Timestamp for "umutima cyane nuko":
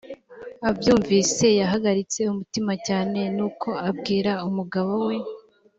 2.31-3.69